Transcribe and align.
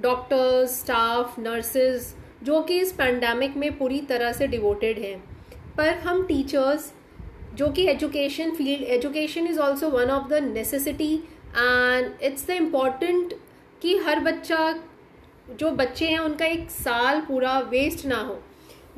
Doctors 0.00 0.80
staff 0.80 1.38
nurses 1.38 2.14
जो 2.42 2.60
कि 2.60 2.78
इस 2.78 2.92
पैंडमिक 2.92 3.56
में 3.56 3.78
पूरी 3.78 4.00
तरह 4.00 4.32
से 4.32 4.46
डिवोटेड 4.46 4.98
हैं। 4.98 5.18
पर 5.76 5.88
हम 5.88 6.22
टीचर्स 6.26 6.92
जो 7.54 7.68
कि 7.68 7.86
education 7.88 8.50
field 8.50 8.82
education 8.82 9.46
is 9.46 9.58
also 9.58 9.88
one 9.88 10.10
of 10.10 10.28
the 10.28 10.34
necessity 10.34 11.14
and 11.14 12.10
it's 12.22 12.46
the 12.46 12.50
important 12.50 13.34
कि 13.82 13.96
हर 13.96 14.20
बच्चा, 14.20 14.74
जो 15.60 15.70
बच्चे 15.70 16.06
हैं, 16.06 16.18
उनका 16.18 16.46
एक 16.46 16.70
साल 16.70 17.20
पूरा 17.20 17.58
वेस्ट 17.58 18.06
ना 18.06 18.16
हो। 18.16 18.38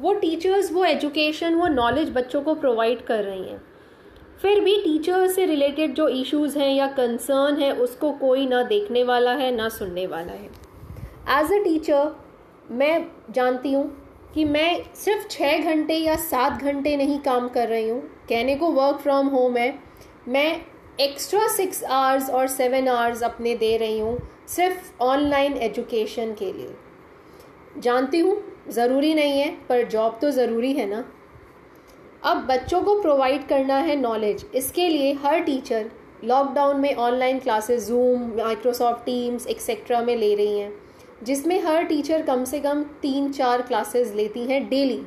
वो 0.00 0.14
टीचर्स 0.14 0.72
वो 0.72 0.84
एजुकेशन 0.84 1.54
वो 1.54 1.66
नॉलेज 1.66 2.10
बच्चों 2.10 2.42
को 2.42 2.54
प्रोवाइड 2.54 3.04
कर 3.06 3.24
रही 3.24 3.48
हैं। 3.48 3.62
फिर 4.42 4.60
भी 4.60 4.76
टीचर 4.82 5.26
से 5.26 5.46
रिलेटेड 5.46 5.94
जो 5.94 6.08
इश्यूज़ 6.08 6.58
हैं 6.58 6.74
या 6.74 6.86
कंसर्न 6.86 7.60
है, 7.62 7.72
उसको 7.72 8.12
कोई 8.12 8.46
ना 8.46 8.62
देखने 8.62 9.04
वाला 9.04 9.32
है, 9.32 9.56
ना 9.56 9.68
सुनने 9.68 10.06
वाला 10.06 10.32
है। 10.32 10.67
एज 11.30 11.52
अ 11.52 11.56
टीचर 11.64 12.14
मैं 12.70 13.06
जानती 13.30 13.72
हूँ 13.72 13.84
कि 14.34 14.44
मैं 14.44 14.94
सिर्फ़ 14.96 15.26
छः 15.30 15.64
घंटे 15.64 15.94
या 15.94 16.14
सात 16.16 16.62
घंटे 16.62 16.96
नहीं 16.96 17.18
काम 17.20 17.48
कर 17.48 17.68
रही 17.68 17.88
हूँ। 17.88 18.00
कहने 18.28 18.54
को 18.56 18.70
वर्क 18.72 19.00
फ्रॉम 19.00 19.26
होम 19.28 19.56
है। 19.56 19.74
मैं 20.28 20.60
एक्स्ट्रा 21.00 21.46
सिक्स 21.48 21.82
आवर्स 21.84 22.30
और 22.30 22.46
सेवन 22.46 22.88
आवर्स 22.88 23.22
अपने 23.22 23.54
दे 23.56 23.76
रही 23.76 23.98
हूँ 23.98 24.18
सिर्फ़ 24.48 25.02
ऑनलाइन 25.02 25.56
एजुकेशन 25.58 26.32
के 26.38 26.52
लिए। 26.52 26.74
जानती 27.78 28.18
हूँ, 28.18 28.36
ज़रूरी 28.70 29.14
नहीं 29.14 29.40
है, 29.40 29.50
पर 29.68 29.86
जॉब 29.88 30.18
तो 30.22 30.30
ज़रूरी 30.30 30.72
है 30.72 30.86
ना। 30.86 31.04
अब 32.24 32.44
बच्चों 32.46 32.82
को 32.82 33.00
प्रोवाइड 33.02 33.46
करना 33.48 33.76
है 33.78 33.96
नॉलेज 33.96 34.46
इसके 34.54 34.88
लिए 34.88 35.12
हर 35.24 35.40
टीचर 35.42 35.90
लॉकडाउन 36.24 36.80
में 36.80 36.94
online 36.96 37.38
classes 37.38 37.88
Zoom 37.88 38.28
Microsoft 38.36 39.04
Teams 39.04 39.46
etcetera 39.46 40.00
में 40.02 40.16
ले 40.16 40.34
रही 40.34 40.58
हैं। 40.58 40.72
जिसमें 41.22 41.62
हर 41.62 41.82
टीचर 41.82 42.22
कम 42.22 42.44
से 42.44 42.60
कम 42.60 42.84
तीन 42.84 43.32
चार 43.32 43.62
क्लासेस 43.62 44.14
लेती 44.14 44.40
हैं 44.40 44.68
डेली 44.68 45.02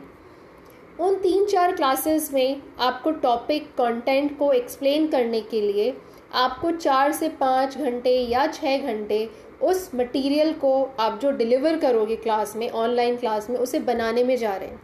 उन 1.00 1.16
तीन 1.16 1.46
चार 1.46 1.76
क्लासेस 1.76 2.34
में 2.34 2.62
आपको 2.80 3.12
टॉपिक 3.12 3.68
कंटेंट 3.68 4.38
को 4.40 4.54
एक्सप्लेन 4.54 5.08
करने 5.08 5.42
के 5.42 5.62
लिए 5.62 5.98
आपको 6.34 6.72
चार 6.72 7.12
से 7.12 7.30
पाँच 7.30 7.78
घंटे 7.78 8.20
या 8.20 8.48
छः 8.48 8.78
घंटे 8.78 9.30
उस 9.62 9.92
मटेरियल 9.96 10.54
को 10.54 10.84
आप 11.00 11.20
जो 11.20 11.32
डिलीवर 11.32 11.78
करोगे 11.80 12.16
क्लास 12.16 12.56
में 12.56 12.70
ऑनलाइन 12.70 13.18
क्लास 13.18 13.50
में, 13.50 13.58
उसे 13.58 13.80
बनाने 13.80 14.24
में 14.24 14.38
जा 14.38 14.56
रहे 14.56 14.68
हैं। 14.68 14.82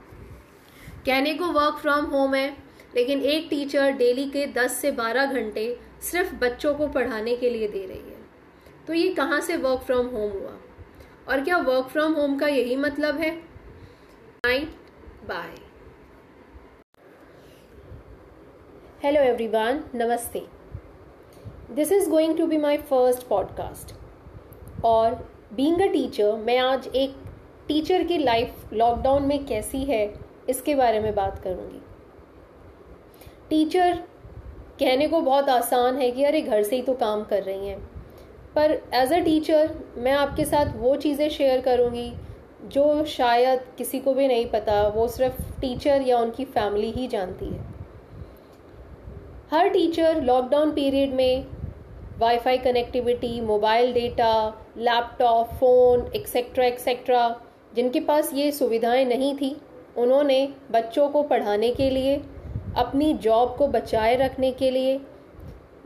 कहने 1.05 1.33
को 1.33 1.45
वर्क 1.45 1.77
फ्रॉम 1.81 2.05
होम 2.05 2.35
है, 2.35 2.57
लेकिन 2.95 3.21
एक 3.21 3.47
टीचर 3.49 3.91
डेली 3.91 4.25
के 4.25 4.47
10 4.47 4.71
से 4.71 4.91
12 4.91 5.25
घंटे 5.25 5.79
सिर्फ़ 6.11 6.35
बच्चों 6.35 6.75
को 6.75 6.87
पढ़ाने 6.87 7.35
के 7.35 7.49
लिए 7.49 7.67
दे 7.67 7.85
रही 7.85 8.09
है। 8.09 8.17
तो 8.87 8.93
ये 8.93 9.09
कहाँ 9.09 9.41
से 9.41 9.57
वर्क 9.57 9.79
फ्रॉम 9.79 10.05
होम 10.07 10.31
हुआ? 10.31 10.51
और 11.29 11.41
क्या 11.41 11.57
वर्क 11.57 11.87
फ्रॉम 11.87 12.13
होम 12.13 12.37
का 12.39 12.47
यही 12.47 12.75
मतलब 12.75 13.17
है? 13.17 13.29
नाइट 14.45 14.75
बाय 15.27 15.49
हेलो 19.03 19.21
एवरीवन 19.21 19.83
नमस्ते 19.95 20.45
this 21.71 21.91
is 21.91 22.09
going 22.09 22.37
to 22.37 22.47
be 22.47 22.57
my 22.57 22.77
first 22.77 23.27
podcast 23.27 23.93
और 24.85 25.15
बींग 25.53 25.81
अ 25.81 25.87
टीचर 25.87 26.37
मैं 26.37 26.57
आज 26.59 26.87
एक 26.87 27.15
टीचर 27.67 28.03
की 28.03 28.17
लाइफ 28.17 28.73
लॉकडाउन 28.73 29.23
में 29.23 29.45
कैसी 29.45 29.83
है, 29.83 30.13
इसके 30.49 30.75
बारे 30.75 30.99
में 30.99 31.13
बात 31.15 31.41
करूँगी। 31.43 31.81
टीचर 33.49 33.95
कहने 34.79 35.07
को 35.07 35.21
बहुत 35.21 35.49
आसान 35.49 35.97
है 35.97 36.11
कि 36.11 36.23
अरे 36.23 36.41
घर 36.41 36.63
से 36.63 36.75
ही 36.75 36.81
तो 36.81 36.93
काम 36.93 37.23
कर 37.23 37.43
रही 37.43 37.67
हैं। 37.67 37.96
पर 38.57 38.71
एज 38.93 39.11
अ 39.13 39.19
टीचर 39.19 39.73
मैं 39.97 40.11
आपके 40.11 40.45
साथ 40.45 40.75
वो 40.75 40.95
चीज़ें 40.97 41.29
शेयर 41.29 41.59
करूँगी 41.61 42.11
जो 42.65 43.03
शायद 43.07 43.59
किसी 43.77 43.99
को 43.99 44.13
भी 44.13 44.27
नहीं 44.27 44.45
पता, 44.45 44.81
वो 44.87 45.07
सिर्फ़ 45.07 45.41
टीचर 45.61 46.01
या 46.01 46.17
उनकी 46.17 46.45
फैमिली 46.45 46.89
ही 46.91 47.07
जानती 47.07 47.45
है। 47.45 47.65
हर 49.51 49.69
टीचर 49.69 50.21
लॉकडाउन 50.23 50.71
पीरियड 50.71 51.13
में 51.13 51.45
wifi 52.19 52.57
connectivity 52.57 53.39
mobile 53.41 53.93
data 53.93 54.31
laptop 54.77 55.49
phone 55.59 56.05
etcetera 56.15 56.65
etcetera 56.65 57.29
जिनके 57.75 57.99
पास 57.99 58.33
ये 58.33 58.51
सुविधाएँ 58.51 59.05
नहीं 59.05 59.33
थी, 59.35 59.55
उन्होंने 59.97 60.47
बच्चों 60.71 61.07
को 61.09 61.21
पढ़ाने 61.23 61.69
के 61.71 61.89
लिए, 61.89 62.15
अपनी 62.77 63.13
जॉब 63.13 63.55
को 63.57 63.67
बचाए 63.67 64.15
रखने 64.15 64.51
के 64.53 64.71
लिए 64.71 64.99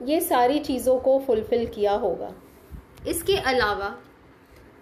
ये 0.05 0.19
सारी 0.21 0.59
चीज़ों 0.59 0.97
को 0.99 1.19
फुलफ़िल 1.19 1.65
किया 1.65 1.93
होगा। 1.95 2.31
इसके 3.07 3.35
अलावा 3.35 3.89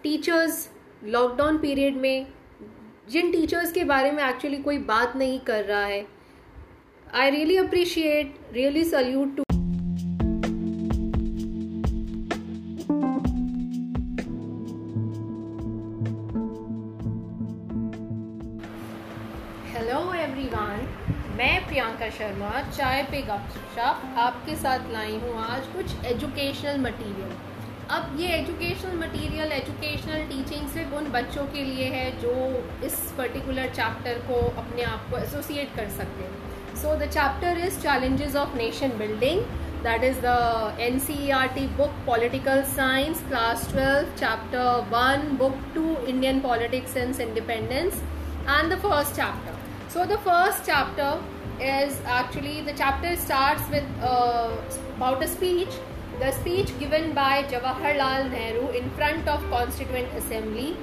टीचर्स 0.04 0.70
लॉकडाउन 1.04 1.58
पीरियड 1.58 1.98
में 1.98 2.28
जिन 3.10 3.32
टीचर्स 3.32 3.72
के 3.72 3.84
बारे 3.84 4.12
में 4.12 4.24
एक्चुअली 4.24 4.58
कोई 4.58 4.78
बात 4.88 5.16
नहीं 5.16 5.40
कर 5.40 5.64
रहा 5.66 5.86
है 5.86 6.06
I 7.16 7.30
really 7.30 7.56
appreciate 7.58 8.36
really 8.54 8.84
salute 8.86 9.36
to 9.38 9.44
hello 19.70 20.14
everyone 20.14 20.88
मैं 21.38 21.68
प्रियंका 21.68 22.10
शर्मा, 22.10 22.50
चाय 22.70 23.04
पे 23.04 23.22
गपशप 23.22 24.16
आपके 24.18 24.56
साथ 24.56 24.92
लाई 24.92 25.16
हूँ 25.16 25.38
आज 25.42 25.68
कुछ 25.68 26.06
एजुकेशनल 26.06 26.82
मटेरियल 26.82 27.49
अब 27.92 28.20
ये 28.20 28.28
एजुकेशनल 28.34 28.98
मटेरियल 28.98 29.52
एजुकेशनल 29.52 30.26
टीचिंग 30.30 30.68
सिर्फ़ 30.70 30.94
उन 30.96 31.10
बच्चों 31.12 31.46
के 31.54 31.64
लिए 31.64 31.86
है 31.94 32.10
जो 32.22 32.34
इस 32.86 32.98
पर्टिकुलर 33.18 33.70
चैप्टर 33.76 34.20
को 34.28 34.36
अपने 34.62 34.84
आप 34.90 35.08
को 35.12 35.18
एसोसिएट 35.18 35.76
कर 35.76 35.90
सकते 35.96 36.24
हैं। 36.24 36.76
So 36.82 36.96
the 36.96 37.10
chapter 37.16 37.58
is 37.68 37.80
challenges 37.82 38.36
of 38.44 38.56
nation 38.58 38.98
building 39.00 39.42
that 39.88 40.04
is 40.04 40.20
the 40.26 40.78
N 40.82 41.00
book 41.78 41.98
political 42.08 42.62
science 42.76 43.24
class 43.28 43.68
twelve 43.72 44.16
chapter 44.20 44.86
one 44.94 45.36
book 45.40 45.58
two 45.76 45.98
Indian 45.98 46.42
politics 46.42 46.98
and 46.98 47.20
independence 47.20 48.02
and 48.50 48.74
the 48.74 48.80
first 48.86 49.16
chapter 49.16 49.92
so 49.94 50.06
the 50.14 50.20
first 50.30 50.66
chapter 50.66 51.38
is 51.62 51.96
actually 52.08 52.62
the 52.62 52.74
chapter 52.74 53.10
starts 53.18 53.64
with 53.72 53.88
uh, 54.02 54.52
about 54.96 55.24
a 55.24 55.28
speech. 55.28 55.74
The 56.21 56.31
speech 56.33 56.71
given 56.79 57.13
by 57.15 57.43
Jawaharlal 57.45 58.31
Nehru 58.31 58.69
in 58.71 58.91
front 58.91 59.29
of 59.29 59.49
Constituent 59.51 60.09
Assembly 60.17 60.77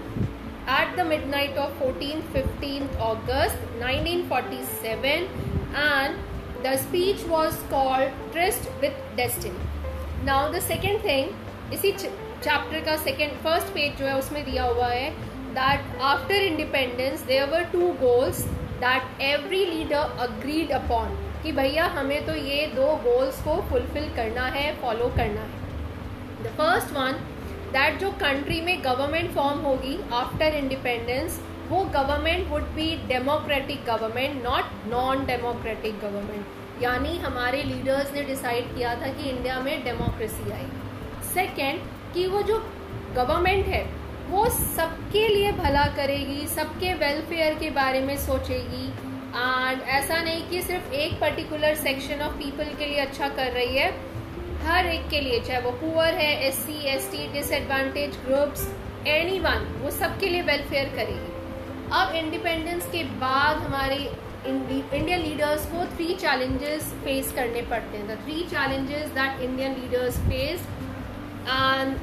at 0.67 0.95
the 0.95 1.06
midnight 1.06 1.57
of 1.57 1.78
14th 1.79 2.34
15th 2.34 3.00
August 3.00 3.57
1947 3.79 5.28
and 5.75 6.16
the 6.63 6.78
speech 6.78 7.23
was 7.25 7.57
called 7.69 8.12
Tryst 8.34 8.67
with 8.81 8.94
Destiny. 9.16 9.56
Now 10.25 10.51
the 10.51 10.62
second 10.62 11.00
thing 11.01 11.34
इसी 11.73 11.91
chapter 11.91 12.81
का 12.85 12.95
second 12.97 13.31
first 13.44 13.67
page 13.73 13.97
जो 13.97 14.06
है 14.06 14.17
उसमें 14.19 14.44
दिया 14.45 14.63
हुआ 14.66 14.88
है 14.88 15.09
that 15.56 16.01
after 16.12 16.41
independence 16.44 17.22
there 17.28 17.50
were 17.50 17.63
two 17.72 17.88
goals 18.00 18.44
that 18.84 19.22
every 19.22 19.63
leader 19.66 20.17
agreed 20.25 20.72
upon 20.79 21.17
कि 21.46 21.52
भैया 21.52 21.84
हमें 21.96 22.26
तो 22.26 22.34
ये 22.34 22.66
दो 22.66 22.86
गोल्स 23.02 23.40
को 23.42 23.56
फुलफिल 23.70 24.08
करना 24.14 24.46
है 24.54 24.64
फॉलो 24.80 25.08
करना 25.16 25.40
है। 25.40 26.44
द 26.44 26.54
फ़र्स्ट 26.56 26.92
वन 26.92 27.12
दैट 27.72 27.98
जो 28.00 28.10
कंट्री 28.20 28.60
में 28.60 28.78
गवर्नमेंट 28.84 29.30
फॉर्म 29.30 29.60
होगी 29.60 29.98
आफ्टर 30.12 30.54
इंडिपेंडेंस 30.54 31.40
वो 31.68 31.84
government 31.94 32.48
would 32.50 32.66
be 32.74 32.88
democratic 33.08 33.84
government 33.84 34.42
not 34.44 34.90
non 34.90 35.24
democratic 35.26 36.00
government 36.00 36.82
यानी 36.82 37.16
हमारे 37.18 37.62
लीडर्स 37.62 38.12
ने 38.14 38.22
डिसाइड 38.24 38.74
किया 38.74 38.94
था 38.94 39.12
कि 39.12 39.30
इंडिया 39.30 39.60
में 39.60 39.84
डेमोक्रेसी 39.84 40.50
आएगी 40.50 41.24
सेकेंड 41.32 41.80
कि 42.14 42.26
वो 42.26 42.42
जो 42.42 42.58
गवर्नमेंट 43.16 43.66
है, 43.66 43.84
वो 44.30 44.48
सबके 44.50 45.26
लिए 45.28 45.52
भला 45.52 45.87
करेगी, 45.96 46.46
सबके 46.46 46.94
वेलफेयर 46.94 47.54
के 47.54 47.70
बारे 47.70 48.00
में 48.00 48.16
सोचेगी। 48.16 48.87
एंड 49.28 49.81
ऐसा 49.93 50.20
नहीं 50.23 50.43
कि 50.49 50.62
सिर्फ़ 50.62 50.93
एक 50.94 51.20
पर्टिकुलर 51.20 51.75
सेक्शन 51.76 52.20
ऑफ़ 52.23 52.34
पीपल 52.34 52.75
के 52.78 52.87
लिए 52.87 52.99
अच्छा 53.00 53.28
कर 53.31 53.52
रही 53.52 53.76
है। 53.76 53.90
हर 54.64 54.87
एक 54.87 55.08
के 55.08 55.20
लिए, 55.20 55.40
चाहे 55.40 55.61
वो 55.61 55.70
पुअर 55.81 56.14
है 56.14 56.32
S 56.46 56.55
C 56.56 56.78
S 56.88 57.11
T 57.12 57.26
disadvantage 57.32 58.17
groups 58.26 58.69
any 59.08 59.38
one 59.40 59.67
वो 59.82 59.90
सबके 59.93 60.28
लिए 60.28 60.43
वेलफेयर 60.43 60.88
करेगी। 60.96 61.34
अब 61.94 62.14
इंडिपेंडेंस 62.17 62.87
के 62.93 63.02
बाद 63.20 63.56
हमारे 63.58 63.96
इंडियन 64.46 65.20
लीडर्स 65.20 65.67
को 65.67 65.84
थ्री 65.96 66.14
चैलेंजेस 66.17 66.93
फेस 67.05 67.32
करने 67.37 67.62
पड़ते 67.70 67.99
हैं। 67.99 68.06
The 68.08 68.19
three 68.25 68.43
challenges 68.50 69.08
that 69.12 69.40
Indian 69.40 69.73
leaders 69.75 70.19
face 70.28 70.67
and 71.49 71.94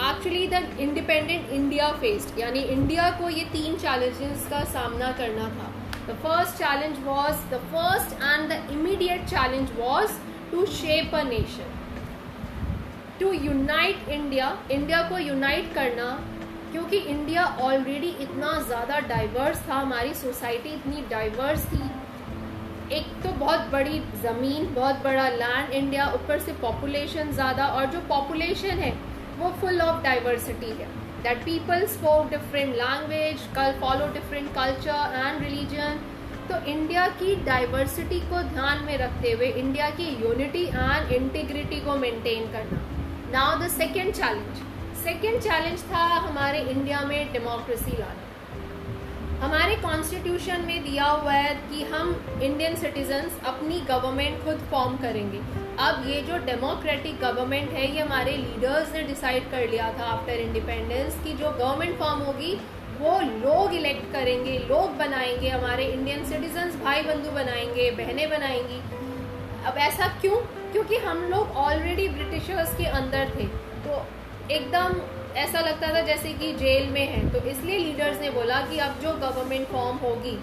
actually 0.00 0.46
the 0.48 0.62
independent 0.80 1.50
India 1.50 1.88
faced 2.02 2.38
यानी 2.40 2.60
इंडिया 2.74 3.10
को 3.20 3.28
ये 3.30 3.44
तीन 3.52 3.76
चैलेंजेस 3.78 4.46
का 4.50 4.64
सामना 4.72 5.12
करना 5.18 5.48
था। 5.50 5.72
The 6.08 6.18
first 6.22 6.56
challenge 6.58 6.98
was 7.04 7.46
the 7.50 7.60
first 7.72 8.12
and 8.22 8.48
the 8.50 8.70
immediate 8.72 9.24
challenge 9.28 9.70
was 9.78 10.18
to 10.50 10.66
shape 10.72 11.14
a 11.14 11.22
nation 11.24 11.78
to 13.20 13.32
unite 13.32 14.08
India 14.10 14.56
India 14.70 15.02
को 15.08 15.18
unite 15.18 15.72
करना, 15.74 16.06
क्योंकि 16.72 16.96
इंडिया 16.96 17.44
ऑलरेडी 17.62 18.08
इतना 18.20 18.52
ज़्यादा 18.60 18.98
डाइवर्स 19.08 19.58
था, 19.68 19.74
हमारी 19.74 20.14
सोसाइटी 20.14 20.70
इतनी 20.70 21.04
डाइवर्स 21.10 21.66
थी। 21.66 21.82
एक 22.96 23.06
तो 23.22 23.32
बहुत 23.38 23.68
बड़ी 23.72 23.98
ज़मीन, 24.22 24.66
बहुत 24.74 25.02
बड़ा 25.04 25.28
लैंड 25.28 25.72
इंडिया 25.72 26.06
ऊपर 26.14 26.38
से 26.38 26.52
पॉपुलेशन 26.62 27.32
ज़्यादा, 27.32 27.66
और 27.66 27.86
जो 27.86 28.00
पॉपुलेशन 28.08 28.78
है, 28.78 28.92
वो 29.38 29.50
फुल 29.60 29.80
ऑफ़ 29.80 30.02
डाइवर्सिटी 30.04 30.70
है। 30.80 30.88
पीपल 31.24 31.84
स्पोक 31.86 32.30
डिफरेंट 32.30 32.74
लैंग्वेज 32.76 33.40
कल 33.56 33.72
follow 33.80 34.06
different 34.14 34.48
culture 34.54 35.12
and 35.16 35.42
religion 35.42 36.00
तो 36.48 36.56
इंडिया 36.70 37.06
की 37.20 37.34
डाइवर्सिटी 37.44 38.18
को 38.30 38.42
ध्यान 38.48 38.82
में 38.84 38.96
रखते 38.98 39.32
हुए 39.32 39.46
इंडिया 39.46 39.90
की 39.90 40.08
यूनिटी 40.24 40.64
एंड 40.64 41.12
इंटीग्रिटी 41.12 41.80
को 41.80 41.96
मेंटेन 41.96 42.50
करना। 42.52 42.80
Now 43.32 43.58
the 43.60 43.68
second 43.68 44.12
challenge 44.14 44.62
second 45.04 45.40
challenge 45.42 45.82
था 45.92 46.04
हमारे 46.26 46.60
इंडिया 46.60 47.00
में 47.00 47.32
डेमोक्रेसी 47.32 47.96
लाना। 47.98 48.30
हमारे 49.46 49.76
कॉन्स्टिट्यूशन 49.76 50.60
में 50.66 50.82
दिया 50.82 51.04
हुआ 51.04 51.32
है 51.32 51.54
कि 51.70 51.84
हम 51.92 52.14
इंडियन 52.42 52.76
सिटीजन्स 52.76 53.40
अपनी 53.44 53.80
गवर्नमेंट 53.88 54.44
खुद 54.44 54.68
फॉर्म 54.70 54.96
करेंगे। 54.96 55.40
अब 55.78 56.04
ये 56.08 56.20
जो 56.22 56.38
डेमोक्रेटिक 56.38 57.20
गवर्नमेंट 57.20 57.70
है, 57.70 57.94
ये 57.94 58.00
हमारे 58.00 58.32
लीडर्स 58.32 58.92
ने 58.92 59.02
डिसाइड 59.02 59.50
कर 59.50 59.68
लिया 59.68 59.92
था 59.92 60.04
आफ्टर 60.04 60.32
इंडिपेंडेंस 60.32 61.24
कि 61.24 61.32
जो 61.32 61.50
गवर्नमेंट 61.50 61.98
फॉर्म 61.98 62.20
होगी, 62.20 62.54
वो 63.00 63.20
लोग 63.20 63.74
इलेक्ट 63.74 64.12
करेंगे, 64.12 64.58
लोग 64.58 64.96
बनाएँगे, 64.96 65.48
हमारे 65.48 65.84
इंडियन 65.84 66.24
सिटीजन्स 66.24 66.76
भाई 66.76 67.02
बंधु 67.02 67.30
बनाएँगे, 67.30 67.90
बहनें 67.90 68.30
बनाएँगी। 68.30 68.82
अब 69.66 69.74
ऐसा 69.78 70.06
क्यों? 70.06 70.36
क्योंकि 70.72 70.96
हम 70.96 71.18
लोग 71.18 71.56
ऑलरेडी 71.56 72.08
ब्रिटिशर्स 72.08 72.76
के 72.76 72.84
अंदर 72.84 73.32
थे। 73.38 73.44
तो 73.86 74.06
एकदम 74.50 75.00
ऐसा 75.36 75.60
लगता 75.60 75.94
था 75.94 76.00
जैसे 76.00 76.32
कि 76.32 76.52
जेल 76.52 76.88
में 76.90 77.06
है। 77.08 77.30
तो 77.30 77.38
इसलिए 77.48 77.78
लीडर्स 77.78 78.20
ने 78.20 78.30
बोला 78.30 78.60
कि 78.60 78.78
अब 78.78 79.00
जो 79.02 79.12
गवर्नमेंट 79.12 79.68
फॉर्म 79.68 79.96
होगी 79.96 80.38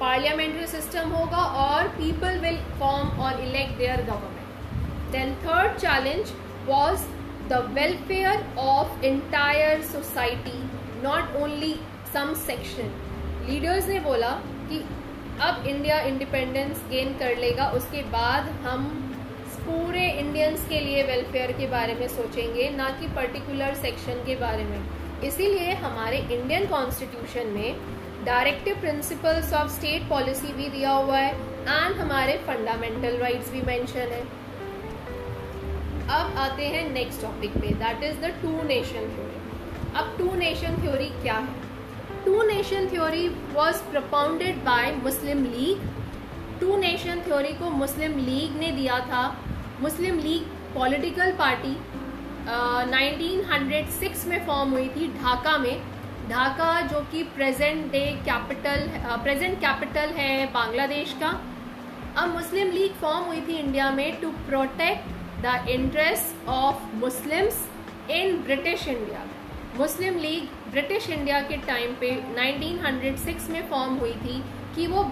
पार्लियामेंट्री 0.00 0.66
सिस्टम 0.66 1.10
होगा 1.10 1.36
और 1.36 1.88
पीपल 1.88 2.38
विल 2.38 2.58
फॉर्म 2.80 3.08
और 3.08 3.40
elect 3.40 3.78
their 3.78 3.96
government 3.96 4.35
then 5.16 5.34
third 5.44 5.78
challenge 5.78 6.32
was 6.66 7.02
the 7.48 7.64
welfare 7.74 8.46
of 8.60 9.04
entire 9.04 9.82
society 9.84 10.58
not 11.02 11.36
only 11.42 11.74
some 12.12 12.32
section 12.38 12.94
leaders 13.48 13.88
ने 13.88 13.98
बोला 14.00 14.30
कि 14.70 14.78
अब 15.42 15.66
इंडिया 15.68 15.98
इंडिपेंडेंस 16.02 16.82
गेन 16.90 17.12
कर 17.18 17.36
लेगा, 17.38 17.68
उसके 17.70 18.02
बाद 18.12 18.48
हम 18.62 18.84
पूरे 19.66 20.06
इंडियंस 20.10 20.66
के 20.68 20.80
लिए 20.80 21.02
वेलफेयर 21.02 21.52
के 21.52 21.66
बारे 21.66 21.94
में 21.94 22.06
सोचेंगे, 22.08 22.68
ना 22.70 22.88
कि 23.00 23.08
पर्टिकुलर 23.14 23.74
सेक्शन 23.76 24.22
के 24.26 24.36
बारे 24.36 24.64
में। 24.64 24.80
इसीलिए 25.24 25.72
हमारे 25.82 26.18
इंडियन 26.18 26.66
कॉन्स्टिट्यूशन 26.68 27.52
में 27.52 28.24
directive 28.24 28.80
principles 28.80 29.52
of 29.54 29.70
state 29.72 30.08
policy 30.08 30.52
भी 30.52 30.68
दिया 30.70 30.92
हुआ 30.92 31.18
है 31.18 31.32
एंड 31.32 32.00
हमारे 32.00 32.36
फंडामेंटल 32.46 33.16
राइट्स 33.18 33.50
भी 33.52 33.62
मेंशन 33.62 34.12
है। 34.12 34.22
अब 36.06 36.36
आते 36.38 36.66
हैं 36.66 36.88
नेक्स्ट 36.90 37.22
टॉपिक 37.22 37.56
पे 37.60 37.68
that 37.78 38.02
is 38.04 38.18
the 38.20 38.32
two 38.42 38.50
nation 38.62 39.08
theory 39.14 39.40
अब 39.98 40.14
टू 40.18 40.34
नेशन 40.34 40.76
थ्योरी 40.82 41.08
क्या 41.22 41.34
है? 41.34 41.54
Two 42.24 42.42
nation 42.42 42.86
theory 42.88 43.28
was 43.54 43.82
propounded 43.90 44.62
by 44.64 44.92
Muslim 44.96 45.42
League 45.44 45.88
two 46.60 46.76
nation 46.76 47.20
theory 47.20 47.52
को 47.52 47.70
मुस्लिम 47.70 48.18
लीग 48.18 48.56
ने 48.60 48.70
दिया 48.72 48.98
था। 49.08 49.24
मुस्लिम 49.80 50.18
लीग 50.18 50.42
पॉलिटिकल 50.74 51.32
पार्टी 51.32 51.74
uh, 52.46 52.84
1906 52.92 54.24
में 54.26 54.46
फॉर्म 54.46 54.70
हुई 54.70 54.88
थी 54.88 55.08
ढाका 55.18 55.56
में। 55.58 55.76
ढाका 56.30 56.80
जो 56.86 57.00
कि 57.12 57.22
present 57.34 57.90
day 57.92 58.04
capital 58.24 58.88
present 59.22 59.58
capital 59.60 60.14
है 60.16 60.46
बांग्लादेश 60.52 61.16
का। 61.20 61.34
अब 62.16 62.34
मुस्लिम 62.34 62.70
लीग 62.70 62.94
फॉर्म 63.00 63.24
हुई 63.24 63.40
थी 63.40 63.58
इंडिया 63.58 63.90
में 63.90 64.20
to 64.20 64.30
protect 64.48 65.14
the 65.42 65.68
interest 65.68 66.48
of 66.48 66.94
Muslims 66.96 67.56
in 68.10 68.36
British 68.42 68.86
India 68.88 69.26
Muslim 69.78 70.18
League 70.18 70.70
British 70.70 71.08
India 71.10 71.40
के 71.40 71.56
टाइम 71.66 71.94
पे 71.94 72.10
1906 72.34 73.48
में 73.50 73.68
फॉर्म 73.70 73.94
हुई 73.94 74.12
थी 74.14 74.42
कि 74.74 74.86
वो 74.86 75.04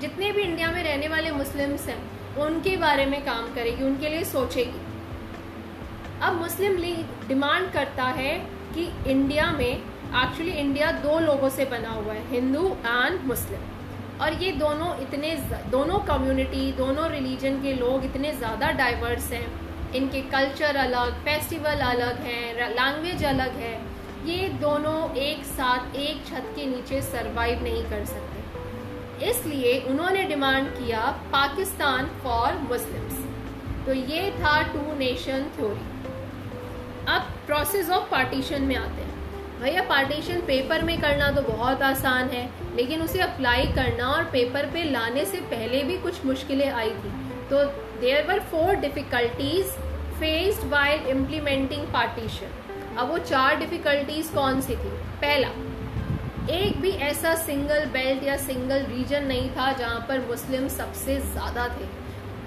जितने 0.00 0.30
भी 0.32 0.42
इंडिया 0.42 0.70
में 0.72 0.82
रहने 0.82 1.08
वाले 1.08 1.30
मुस्लिम्स 1.30 1.86
हैं, 1.88 1.98
उनके 2.38 2.76
बारे 2.76 3.06
में 3.06 3.20
काम 3.24 3.54
करेगी, 3.54 3.84
उनके 3.84 4.08
लिए 4.08 4.24
सोचेगी। 4.24 4.80
अब 6.22 6.40
मुस्लिम 6.40 6.76
लीग 6.76 7.28
डिमांड 7.28 7.70
करता 7.72 8.04
है 8.18 8.34
कि 8.74 8.88
इंडिया 9.06 9.50
में 9.52 9.66
एक्चुअली 9.66 10.52
इंडिया 10.52 10.90
दो 11.02 11.18
लोगों 11.20 11.48
से 11.50 11.64
बना 11.66 11.90
हुआ 11.90 12.12
है, 12.12 12.28
हिंदू 12.30 12.66
एंड 12.86 13.24
मुस्लिम 13.26 13.60
और 14.20 14.42
ये 14.42 14.50
दोनों 14.54 14.94
इतने 15.02 15.34
दोनों 15.70 15.98
कम्युनिटी 16.06 16.70
दोनों 16.78 17.08
रिलीजन 17.10 17.60
के 17.62 17.72
लोग 17.74 18.04
इतने 18.04 18.32
ज़्यादा 18.34 18.70
डाइवर्स 18.78 19.30
हैं। 19.32 19.46
इनके 19.94 20.20
कल्चर 20.32 20.76
अलग 20.78 21.14
फेस्टिवल 21.24 21.80
अलग 21.86 22.20
हैं 22.24 22.68
लैंग्वेज 22.70 23.24
अलग 23.26 23.56
है। 23.58 23.74
ये 24.26 24.48
दोनों 24.60 24.98
एक 25.18 25.44
साथ, 25.46 25.96
एक 25.98 26.26
छत 26.26 26.52
के 26.56 26.66
नीचे 26.66 27.00
सरवाइव 27.02 27.62
नहीं 27.64 27.82
कर 27.84 28.04
सकते। 28.06 29.28
इसलिए 29.30 29.78
उन्होंने 29.88 30.22
डिमांड 30.24 30.68
किया 30.72 31.00
पाकिस्तान 31.32 32.06
फॉर 32.22 32.58
मुस्लिम्स 32.68 33.16
तो 33.86 33.92
ये 33.92 34.30
था 34.32 34.60
टू 34.72 34.96
नेशन 34.98 35.50
थ्योरी 35.56 35.88
अब 37.08 37.32
प्रोसेस 37.46 37.90
ऑफ़ 37.90 38.10
पार्टीशन 38.10 38.62
में 38.62 38.76
आते 38.76 39.02
हैं। 39.02 39.09
भैया 39.60 39.82
पार्टीशन 39.84 40.40
पेपर 40.42 40.82
में 40.82 41.00
करना 41.00 41.30
तो 41.30 41.42
बहुत 41.44 41.82
आसान 41.82 42.28
है, 42.28 42.48
लेकिन 42.76 43.02
उसे 43.02 43.18
अप्लाई 43.20 43.66
करना 43.74 44.08
और 44.08 44.24
पेपर 44.32 44.66
पे 44.66 44.84
लाने 44.84 45.24
से 45.24 45.40
पहले 45.48 45.82
भी 45.84 45.96
कुछ 45.98 46.24
मुश्किलें 46.26 46.68
आई 46.68 46.90
थी। 46.90 47.10
तो 47.50 47.64
there 48.00 48.26
were 48.28 48.40
four 48.50 48.74
difficulties 48.76 49.66
faced 50.20 50.64
by 50.70 50.94
implementing 51.10 51.82
partition 51.92 52.96
अब 52.98 53.10
वो 53.10 53.18
चार 53.20 53.56
डिफिकल्टीज 53.58 54.28
कौन 54.28 54.60
सी 54.60 54.74
थी? 54.74 54.90
पहला, 55.20 55.48
एक 56.52 56.80
भी 56.80 56.90
ऐसा 57.08 57.34
सिंगल 57.36 57.84
बेल्ट 57.92 58.22
या 58.22 58.36
सिंगल 58.38 58.84
रीजन 58.86 59.24
नहीं 59.24 59.50
था 59.50 59.72
जहाँ 59.72 60.04
पर 60.08 60.26
मुस्लिम 60.28 60.68
सबसे 60.70 61.18
ज़्यादा 61.22 61.68
थे। 61.70 61.88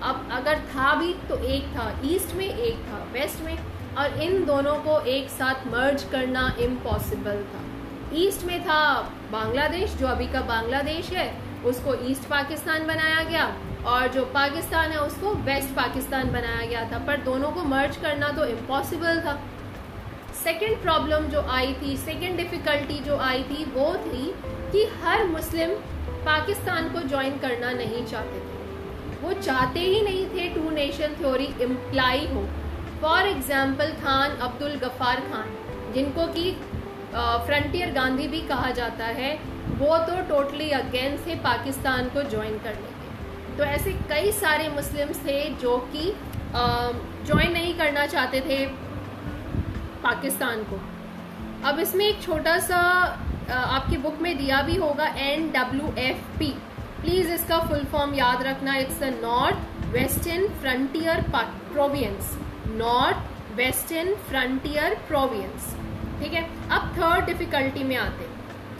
अब 0.04 0.27
अगर 0.33 0.60
था 0.69 0.94
भी 0.95 1.13
तो 1.30 1.38
एक 1.48 1.68
था 1.75 1.92
ईस्ट 2.06 2.36
में 2.36 2.48
एक 2.48 2.80
था 2.88 3.04
वेस्ट 3.13 3.42
में 3.42 3.57
और 3.97 4.21
इन 4.21 4.45
दोनों 4.45 4.75
को 4.75 4.99
एक 4.99 5.29
साथ 5.29 5.67
मर्ज 5.67 6.03
करना 6.03 6.55
इम्पॉसिबल 6.59 7.43
था। 7.43 7.61
ईस्ट 8.15 8.43
में 8.43 8.61
था 8.63 9.01
बांग्लादेश, 9.31 9.91
जो 9.91 10.07
अभी 10.07 10.27
का 10.27 10.41
बांग्लादेश 10.41 11.09
है, 11.09 11.27
उसको 11.65 11.93
ईस्ट 12.09 12.23
पाकिस्तान 12.23 12.88
बनाया 12.88 13.23
गया 13.23 13.45
और 13.85 14.07
जो 14.07 14.25
पाकिस्तान 14.25 14.91
है, 14.91 14.97
उसको 14.97 15.33
वेस्ट 15.43 15.75
पाकिस्तान 15.75 16.31
बनाया 16.31 16.65
गया 16.65 16.83
था। 16.91 17.00
पर 17.00 17.17
दोनों 17.17 17.51
को 17.51 17.63
मर्ज 17.63 17.97
करना 17.97 18.29
तो 18.29 18.45
इम्पॉसिबल 18.45 19.19
था। 19.19 19.39
सेकेंड 20.43 20.81
प्रॉब्लम 20.81 21.27
जो 21.27 21.41
आई 21.50 21.73
थी 21.73 21.95
सेकेंड 21.97 22.38
डिफ़िकल्टी 22.38 23.00
जो 23.00 23.17
आई 23.17 23.43
थी, 23.43 23.65
वो 23.65 23.93
थी 23.95 24.33
कि 24.71 24.85
हर 25.03 25.23
मुस्लिम 25.27 25.69
पाकिस्तान 26.25 26.89
को 26.89 27.00
ज्वाइन 27.00 27.38
करना 27.39 27.71
नहीं 27.71 28.05
चाहते 28.05 28.39
थे। 28.39 29.21
वो 29.21 29.33
चाहते 29.33 29.79
ही 29.79 30.01
नहीं 30.01 30.25
थे 30.27 30.50
टू 30.50 30.69
नेशन 30.69 31.15
थ्योरी 31.17 31.50
इम्प्लाई 31.62 32.27
हो। 32.27 32.47
फॉर 33.03 33.27
एग्ज़ाम्पल 33.27 33.89
खान, 34.01 34.31
अब्दुल 34.41 34.75
गफ़ार 34.79 35.19
खान, 35.22 35.48
जिनको 35.93 36.27
कि 36.29 36.51
फ्रंटियर 37.13 37.91
गांधी 37.93 38.27
भी 38.27 38.39
कहा 38.48 38.69
जाता 38.74 39.05
है, 39.17 39.31
वो 39.79 39.98
तो 40.00 40.22
टोटली 40.27 40.69
अगेंस्ट 40.74 41.27
थे 41.27 41.36
पाकिस्तान 41.41 42.07
को 42.10 42.22
ज्वाइन 42.29 42.57
करने 42.60 42.91
के। 42.91 43.57
तो 43.57 43.63
ऐसे 43.65 43.91
कई 44.10 44.31
सारे 44.33 44.69
मुस्लिम्स 44.69 45.19
थे 45.25 45.38
जो 45.62 45.77
कि 45.93 46.13
ज्वाइन 46.55 47.51
नहीं 47.53 47.74
करना 47.77 48.05
चाहते 48.07 48.41
थे 48.41 48.65
पाकिस्तान 50.03 50.63
को। 50.63 50.79
अब 51.69 51.79
इसमें 51.79 52.05
एक 52.05 52.22
छोटा 52.22 52.57
सा 52.62 52.79
आपकी 53.51 53.98
बुक 53.98 54.22
में 54.22 54.38
दिया 54.38 54.62
भी 54.62 54.75
होगा 54.77 55.07
N 55.22 55.50
W 55.51 55.93
F 56.00 56.24
P 56.39 56.50
please 57.01 57.31
इसका 57.31 57.60
फुल 57.67 57.83
फॉर्म 57.91 58.13
याद 58.15 58.43
रखना 58.43 58.75
it's 58.77 59.03
a 59.03 59.10
north 59.19 59.91
western 59.93 60.48
frontier 60.62 61.22
province 61.33 62.38
north 62.67 63.55
western 63.58 64.13
frontier 64.29 64.96
province. 65.08 65.75
ठीक 66.20 66.34
है? 66.34 66.43
अब 66.72 66.93
थर्ड 66.98 67.25
डिफिकल्टी 67.25 67.84
में 67.84 67.96
आते 67.98 68.32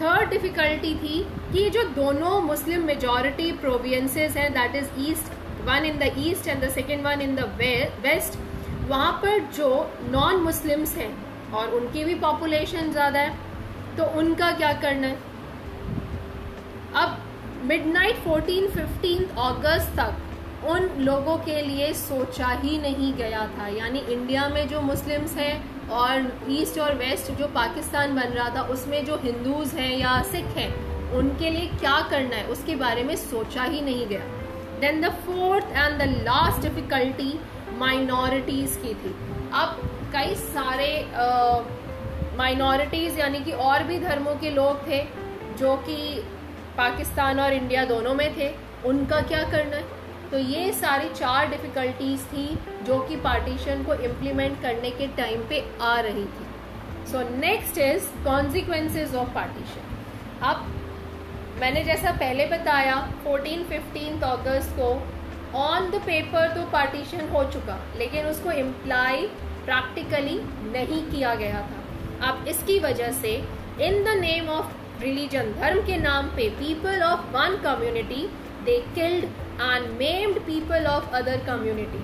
थर्ड 0.02 0.30
डिफिकल्टी 0.30 0.94
थी 0.96 1.24
कि 1.54 1.70
जो 1.70 1.84
दोनों 1.96 2.40
मुस्लिम 2.42 2.84
मेजोरिटी 2.86 3.52
प्रोविंसेस 3.58 4.38
हैं 4.38 4.52
that 4.54 4.76
is 4.76 4.90
east 5.10 5.32
one 5.68 5.86
in 5.86 5.98
the 6.00 6.12
east 6.20 6.48
and 6.48 6.64
the 6.64 6.70
second 6.72 7.06
one 7.06 7.22
in 7.22 7.36
the 7.36 7.44
west 8.06 8.40
वहाँ 8.90 9.12
पर 9.22 9.40
जो 9.56 9.70
नॉन 10.10 10.42
मुस्लिम्स 10.44 10.96
हैं, 10.98 11.12
और 11.54 11.74
उनकी 11.76 12.04
भी 12.04 12.16
पॉपुलेशन 12.22 12.92
ज़्यादा 12.92 13.20
है 13.20 13.38
तो 13.98 14.06
उनका 14.20 14.52
क्या 14.54 14.72
करना 14.82 15.08
है? 15.08 15.18
अब 16.96 17.18
मिडनाइट 17.66 18.16
फोर्टीन 18.24 18.68
फिफ्टीन 18.70 19.24
अगस्त 19.42 19.96
तक 20.00 20.16
उन 20.66 20.90
लोगों 21.00 21.38
के 21.38 21.62
लिए 21.62 21.92
सोचा 21.94 22.48
ही 22.54 22.78
नहीं 22.78 23.14
गया 23.14 23.46
था। 23.58 23.68
यानी 23.68 24.00
इंडिया 24.00 24.48
में 24.50 24.68
जो 24.68 24.82
मुस्लिम्स 24.82 25.34
हैं 25.38 25.90
और 25.92 26.32
ईस्ट 26.52 26.80
और 26.80 26.94
वेस्ट 26.96 27.32
जो 27.32 27.48
पाकिस्तान 27.56 28.16
बन 28.16 28.30
रहा 28.30 28.50
था, 28.56 28.62
उसमें 28.70 29.06
जो 29.06 29.16
हिंदूज 29.24 29.74
हैं 29.74 29.98
या 29.98 30.22
सिख 30.24 30.46
हैं, 30.58 30.72
उनके 31.14 31.50
लिए 31.50 31.68
क्या 31.80 32.00
करना 32.12 32.36
है, 32.36 32.46
उसके 32.48 32.76
बारे 32.76 33.04
में 33.04 33.16
सोचा 33.16 33.64
ही 33.64 33.82
नहीं 33.82 34.08
गया। 34.08 34.20
Then 34.80 35.02
the 35.02 35.10
fourth 35.26 35.66
and 35.66 35.98
the 36.00 36.08
last 36.24 36.62
difficulty 36.62 37.34
minorities 37.78 38.78
की 38.78 38.94
थी। 38.94 39.16
अब 39.54 39.90
कई 40.14 40.36
सारे 40.36 40.92
माइनॉरिटीज़ 42.38 43.20
यानी 43.20 43.40
कि 43.40 43.52
और 43.52 43.84
भी 43.84 44.00
धर्मों 44.00 44.36
के 44.36 44.50
लोग 44.52 44.88
थे 44.88 45.04
जो 45.60 45.76
कि 45.88 45.96
पाकिस्तान 46.78 47.40
और 47.40 47.54
इंडिया 47.54 47.84
दोनों 47.86 48.14
में 48.14 48.30
थे, 48.38 48.50
उनका 48.86 49.20
क्या 49.24 49.44
करना 49.52 49.76
है? 49.76 50.02
तो 50.32 50.38
ये 50.40 50.72
सारी 50.74 51.10
चार 51.12 51.50
डिफ़िकल्टीज़ 51.50 52.24
थी 52.28 52.48
जो 52.86 53.00
कि 53.08 53.16
पार्टीशन 53.22 53.84
को 53.84 53.94
इम्प्लीमेंट 54.06 54.62
करने 54.62 54.92
के 54.92 55.08
टाइम 55.18 55.42
पे 55.50 55.64
आ 55.82 56.00
रही 56.00 56.26
थी। 56.26 56.46
So 57.12 57.22
next 57.38 57.78
is 57.80 58.10
consequences 58.24 59.16
of 59.16 59.34
partition 59.36 60.46
अब 60.46 60.66
मैंने 61.62 61.84
जैसा 61.84 62.12
पहले 62.14 62.46
बताया 62.48 62.96
14 63.26 63.64
15 63.70 64.24
अगस्त 64.28 64.76
को 64.80 64.90
ऑन 65.58 65.90
द 65.92 66.02
पेपर 66.06 66.54
तो 66.56 66.62
पार्टीशन 66.72 67.28
हो 67.30 67.44
चुका, 67.52 67.78
लेकिन 67.98 68.26
उसको 68.26 68.52
इम्प्लाई 68.52 69.28
प्रैक्टिकली 69.66 70.40
नहीं 70.72 71.04
किया 71.12 71.34
गया 71.36 71.62
था। 71.62 72.30
अब 72.30 72.48
इसकी 72.48 72.80
वजह 72.80 73.12
से 73.12 73.36
in 73.82 74.04
the 74.04 74.18
name 74.20 74.50
of 74.50 75.04
religion 75.04 75.54
धर्म 75.54 75.86
के 75.86 75.98
नाम 76.00 76.28
पे 76.36 76.50
people 76.58 77.04
of 77.04 77.22
one 77.36 77.58
community 77.64 78.28
they 78.66 78.80
killed 78.96 79.26
maimed 79.60 80.40
people 80.40 80.86
of 80.88 81.16
other 81.16 81.46
community 81.46 82.00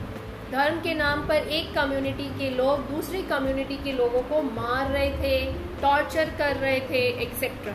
धर्म 0.51 0.79
के 0.81 0.93
नाम 0.93 1.27
पर 1.27 1.35
एक 1.35 1.73
कम्युनिटी 1.73 2.27
के 2.39 2.49
लोग 2.49 2.79
दूसरी 2.89 3.21
कम्युनिटी 3.23 3.75
के 3.83 3.91
लोगों 3.91 4.21
को 4.21 4.41
मार 4.41 4.89
रहे 4.91 5.09
थे 5.13 5.53
टॉर्चर 5.81 6.29
कर 6.37 6.55
रहे 6.55 6.79
थे 6.79 7.01
etcetera 7.23 7.73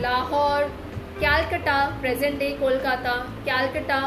Lahore, 0.00 0.64
Calcutta 1.20 1.78
present 2.00 2.38
day 2.38 2.50
Kolkata, 2.50 3.14
Calcutta 3.44 4.00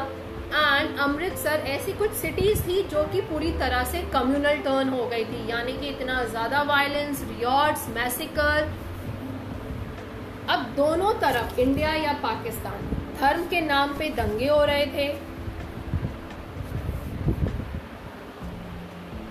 and 0.53 0.97
Amritsar 0.99 1.63
ऐसी 1.67 1.93
कुछ 1.93 2.11
सिटीज़ 2.11 2.61
थी 2.67 2.81
जो 2.83 3.03
कि 3.03 3.21
पूरी 3.21 3.51
तरह 3.59 3.83
से 3.83 4.01
कम्युनल 4.13 4.57
टर्न 4.59 4.89
हो 4.89 5.05
गई 5.05 5.25
थी। 5.25 5.49
यानी 5.49 5.73
कि 5.73 5.87
इतना 5.87 6.23
ज़्यादा 6.23 6.61
वायलेंस 6.63 7.21
रियॉर्ड्स 7.29 7.87
मैसिकर 7.95 8.71
अब 10.49 10.73
दोनों 10.77 11.13
तरफ़ 11.21 11.59
इंडिया 11.59 11.93
या 11.93 12.13
पाकिस्तान 12.23 13.00
धर्म 13.11 13.45
के 13.47 13.61
नाम 13.61 13.93
पे 13.97 14.09
दंगे 14.15 14.47
हो 14.47 14.63
रहे 14.65 14.85
थे। 14.87 15.07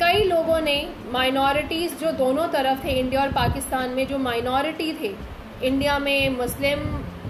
कई 0.00 0.24
लोगों 0.24 0.60
ने 0.60 0.76
माइनॉरिटीज़ 1.12 1.94
जो 1.96 2.12
दोनों 2.18 2.46
तरफ़ 2.48 2.84
थे 2.84 2.92
इंडिया 2.92 3.20
और 3.22 3.32
पाकिस्तान 3.32 3.90
में, 3.90 4.06
जो 4.06 4.18
माइनॉरिटी 4.20 4.92
थे 5.00 5.14
इंडिया 5.62 5.98
में 5.98 6.36
मुस्लिम 6.36 6.78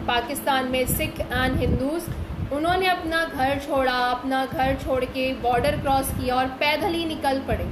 पाकिस्तान 0.06 0.68
में 0.68 0.86
सिख 0.88 1.20
एंड 1.22 1.56
हिंदूज 1.56 2.02
उन्होंने 2.52 2.86
अपना 2.88 3.24
घर 3.24 3.58
छोड़ा, 3.60 3.92
अपना 3.92 4.44
घर 4.46 4.76
छोड़ 4.76 5.04
के 5.06 5.32
बॉर्डर 5.42 5.80
क्रॉस 5.80 6.08
किया 6.10 6.34
और 6.36 6.46
पैदल 6.60 6.94
ही 6.94 7.04
निकल 7.06 7.38
पड़े। 7.48 7.66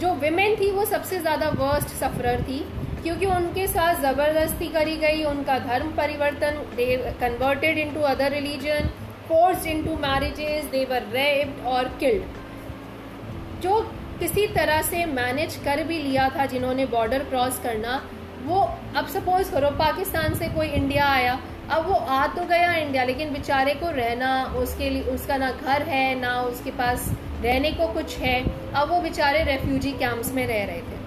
जो 0.00 0.12
विमेन 0.16 0.54
थी, 0.56 0.70
वो 0.70 0.84
सबसे 0.86 1.18
ज़्यादा 1.20 1.48
वर्स्ट 1.58 1.88
सफरर 1.96 2.42
थी। 2.42 2.58
क्योंकि 3.02 3.26
उनके 3.28 3.66
साथ 3.68 4.00
ज़बरदस्ती 4.02 4.68
करी 4.68 4.96
गई, 4.98 5.22
उनका 5.24 5.58
धर्म 5.60 5.90
परिवर्तन 5.96 6.64
they 6.76 6.96
converted 7.20 7.78
into 7.78 8.00
other 8.08 8.32
religion 8.32 8.90
force 9.28 9.66
into 9.66 9.96
marriages 9.98 10.64
they 10.66 10.84
were 10.84 11.02
raped 11.12 11.66
और 11.68 11.88
किल्ड 12.00 13.62
जो 13.62 13.80
किसी 14.20 14.46
तरह 14.54 14.80
से 14.82 15.04
मैनेज 15.06 15.56
कर 15.64 15.82
भी 15.84 15.98
लिया 16.02 16.28
था, 16.28 16.46
जिन्होंने 16.46 16.86
बॉर्डर 16.86 17.24
क्रॉस 17.24 17.58
करना, 17.58 18.00
वो 18.44 18.60
अब 18.96 19.06
सपोज़ 19.06 19.50
करो, 19.52 19.70
पाकिस्तान 19.78 20.34
से 20.34 20.48
कोई 20.48 20.66
इंडिया 20.68 21.06
आया, 21.06 21.38
अब 21.70 21.86
वो 21.86 21.94
आ 21.94 22.26
तो 22.26 22.44
गया 22.46 22.72
इंडिया 22.76 23.04
लेकिन 23.04 23.32
बेचारे 23.32 23.74
को 23.74 23.90
रहना, 23.90 24.32
उसके 24.58 24.90
लिए, 24.90 25.02
उसका 25.14 25.36
ना 25.36 25.50
घर 25.52 25.82
है, 25.84 26.14
ना 26.20 26.40
उसके 26.42 26.70
पास 26.78 27.08
रहने 27.42 27.70
को 27.72 27.92
कुछ 27.92 28.16
है, 28.18 28.38
अब 28.74 28.90
वो 28.90 29.00
बेचारे 29.00 29.42
रेफ्यूजी 29.44 29.92
कैंप्स 29.98 30.32
में 30.32 30.46
रह 30.46 30.64
रहे 30.64 30.80
थे। 30.80 30.97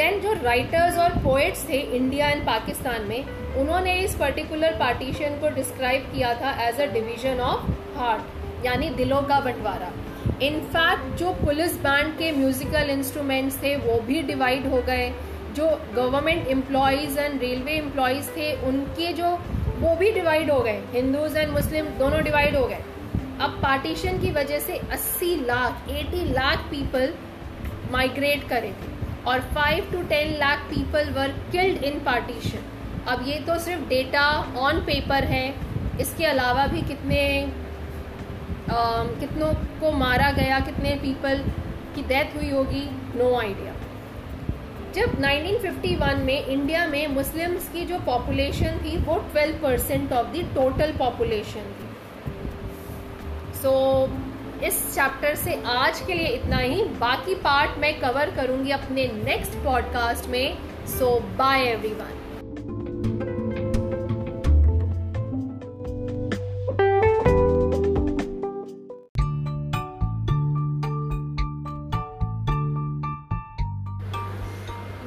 देन 0.00 0.20
जो 0.20 0.32
राइटर्स 0.32 0.98
और 0.98 1.14
पोइट्स 1.14 1.68
थे 1.68 1.78
इंडिया 1.96 2.28
एंड 2.28 2.42
पाकिस्तान 2.46 3.02
में, 3.02 3.24
उन्होंने 3.54 3.94
इस 3.94 4.14
पर्टिकुलर 4.14 4.76
पार्टीशन 4.78 5.34
को 5.40 5.48
डिस्क्राइब 5.48 6.02
किया 6.02 6.32
था 6.34 6.52
as 6.68 6.80
a 6.80 6.84
division 6.84 7.40
of 7.40 7.66
heart 7.98 8.64
यानी 8.66 8.88
दिलों 8.90 9.22
का 9.22 9.40
बंटवारा। 9.40 9.90
इनफैक्ट 10.42 11.18
जो 11.18 11.32
पुलिस 11.32 11.76
बैंड 11.76 12.16
के 12.18 12.30
म्यूजिकल 12.32 12.90
इंस्ट्रूमेंट्स 12.90 13.62
थे, 13.62 13.76
वो 13.76 14.00
भी 14.00 14.22
डिवाइड 14.22 14.66
हो 14.66 14.80
गए। 14.82 15.12
जो 15.56 15.66
government 15.94 16.48
employees 16.48 17.18
and 17.18 17.40
railway 17.40 17.72
employees 17.72 18.30
थे, 18.30 18.52
उनके 18.68 19.12
जो, 19.12 19.32
वो 19.78 19.94
भी 19.96 20.12
डिवाइड 20.12 20.50
हो 20.50 20.60
गए। 20.60 20.80
हिंदूज 20.92 21.36
एंड 21.36 21.52
मुस्लिम 21.52 21.86
दोनों 21.98 22.22
डिवाइड 22.24 22.56
हो 22.56 22.66
गए। 22.66 22.80
अब 23.40 23.60
पार्टीशन 23.62 24.18
की 24.18 24.30
वजह 24.30 24.58
से 24.58 24.80
80 24.92 25.34
लाख 25.46 25.88
80 25.90 26.24
लाख 26.32 26.58
पीपल 26.70 27.14
माइग्रेट 27.92 28.48
करे 28.48 28.68
थे। 28.68 29.09
और 29.26 29.40
five 29.54 29.90
to 29.92 30.02
ten 30.08 30.36
lakh 30.38 30.58
people 30.70 31.10
were 31.12 31.34
killed 31.52 31.84
in 31.84 31.98
partition 32.04 32.62
अब 33.08 33.24
ये 33.26 33.38
तो 33.40 33.58
सिर्फ़ 33.58 33.88
डेटा 33.88 34.28
ऑन 34.58 34.80
पेपर 34.80 35.24
है। 35.24 35.48
इसके 36.00 36.24
अलावा 36.24 36.66
भी 36.66 36.82
कितने 36.82 37.20
आ, 38.70 39.04
कितनों 39.20 39.52
को 39.80 39.90
मारा 39.92 40.30
गया 40.32 40.60
कितने 40.60 40.94
पीपल 40.96 41.38
की 41.94 42.02
डेथ 42.08 42.36
हुई 42.36 42.50
होगी 42.50 42.84
नो 43.16 43.34
आइडिया 43.38 43.74
जब 44.94 45.20
1951 45.20 46.22
में 46.24 46.46
इंडिया 46.46 46.86
में 46.86 47.06
मुस्लिम्स 47.06 47.68
की 47.72 47.84
जो 47.86 47.98
पॉपुलेशन 48.06 48.78
थी 48.84 48.96
वो 48.96 49.14
12 49.36 49.60
percent 49.62 50.12
of 50.12 50.26
the 50.26 50.44
total 50.54 50.92
population 50.98 51.72
थी। 51.78 51.88
सो 53.62 53.70
so, 53.70 54.29
इस 54.64 54.94
चैप्टर 54.94 55.34
से 55.34 55.54
आज 55.66 56.00
के 56.00 56.14
लिए 56.14 56.26
इतना 56.26 56.56
ही। 56.56 56.82
बाकी 56.98 57.34
पार्ट 57.34 57.78
मैं 57.78 58.00
कवर 58.00 58.30
करूँगी 58.30 58.70
अपने 58.70 59.06
नेक्स्ट 59.24 59.52
पॉडकास्ट 59.64 60.28
में। 60.28 60.58
So 60.86 61.18
bye 61.38 61.62
everyone 61.62 62.18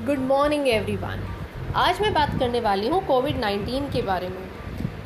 good 0.05 0.19
morning 0.19 0.67
everyone 0.67 1.23
आज 1.75 2.01
मैं 2.01 2.13
बात 2.13 2.39
करने 2.39 2.59
वाली 2.59 2.87
हूँ 2.87 3.05
कोविड 3.05 3.41
19 3.41 3.91
के 3.93 4.01
बारे 4.01 4.29
में। 4.29 4.52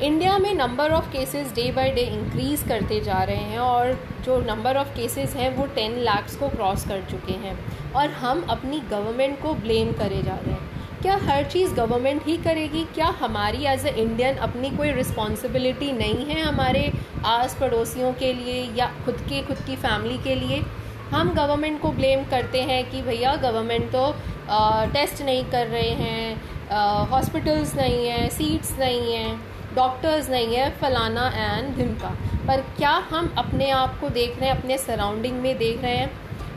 इंडिया 0.02 0.36
में 0.38 0.54
number 0.54 0.90
of 0.90 1.06
cases 1.12 1.52
day 1.54 1.62
by 1.72 1.90
day 1.90 2.00
increase 2.00 2.62
करते 2.68 3.00
जा 3.00 3.22
रहे 3.22 3.36
हैं 3.36 3.58
और 3.58 3.92
जो 4.24 4.38
नंबर 4.40 4.76
ऑफ़ 4.76 4.88
केसेस 4.96 5.34
हैं 5.36 5.48
वो 5.56 5.64
टेन 5.74 5.98
लाख्स 5.98 6.36
को 6.36 6.48
क्रॉस 6.48 6.86
कर 6.88 7.00
चुके 7.10 7.32
हैं 7.32 7.56
और 7.92 8.10
हम 8.10 8.44
अपनी 8.50 8.78
गवर्नमेंट 8.90 9.40
को 9.42 9.54
ब्लेम 9.54 9.92
करे 9.92 10.22
जा 10.22 10.34
रहे 10.34 10.50
हैं। 10.50 11.00
क्या 11.02 11.16
हर 11.22 11.44
चीज़ 11.44 11.74
गवर्नमेंट 11.74 12.26
ही 12.26 12.36
करेगी? 12.36 12.84
क्या 12.94 13.06
हमारी 13.20 13.64
एज 13.64 13.86
ए 13.86 13.94
इंडियन 13.94 14.36
अपनी 14.38 14.70
कोई 14.76 14.92
रिस्पॉन्सिबिलिटी 14.92 15.90
नहीं 15.92 16.26
है 16.26 16.40
हमारे 16.42 16.92
आस 17.26 17.56
पड़ोसियों 17.60 18.12
के 18.12 18.32
लिए 18.32 18.62
या 18.76 18.90
खुद 19.04 19.20
के 19.28 19.42
खुद 19.42 19.66
की 19.66 19.76
फैमिली 19.78 20.18
के 20.18 20.34
लिए? 20.36 20.62
हम 21.10 21.34
गवर्नमेंट 21.34 21.80
को 21.82 21.92
ब्लेम 21.92 22.24
करते 22.30 22.62
हैं 22.62 22.82
कि 22.90 23.02
भैया 23.02 23.34
गवर्नमेंट 23.42 23.90
तो 23.92 24.14
आ, 24.48 24.84
टेस्ट 24.86 25.22
नहीं 25.22 25.44
कर 25.44 25.66
रहे 25.66 25.90
हैं 25.90 27.06
हॉस्पिटल्स 27.10 27.74
नहीं 27.76 28.06
हैं 28.06 28.28
सीट्स 28.30 28.78
नहीं 28.78 29.12
हैं। 29.12 29.47
डॉक्टर्स 29.74 30.30
नहीं 30.30 30.54
है, 30.54 30.70
फलाना 30.78 31.28
एंड 31.28 31.74
धिमका 31.76 32.08
पर 32.48 32.60
क्या 32.76 32.92
हम 33.10 33.34
अपने 33.38 33.70
आप 33.72 33.98
को 34.00 34.08
देख 34.10 34.38
रहे 34.38 34.48
हैं, 34.48 34.56
अपने 34.56 34.78
सराउंडिंग 34.78 35.40
में 35.40 35.56
देख 35.58 35.82
रहे 35.82 35.96
हैं? 35.96 36.10